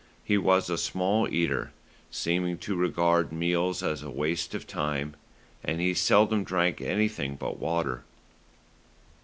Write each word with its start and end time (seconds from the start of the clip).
He 0.23 0.35
was 0.35 0.67
a 0.67 0.79
small 0.79 1.29
eater, 1.31 1.73
seeming 2.09 2.57
to 2.57 2.75
regard 2.75 3.31
meals 3.31 3.83
as 3.83 4.01
a 4.01 4.09
waste 4.09 4.55
of 4.55 4.65
time, 4.65 5.15
and 5.63 5.79
he 5.79 5.93
seldom 5.93 6.43
drank 6.43 6.81
anything 6.81 7.35
but 7.35 7.59
water. 7.59 8.03